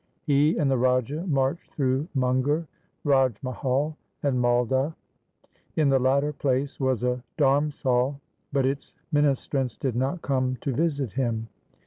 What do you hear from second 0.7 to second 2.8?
the Raja marched through Munger,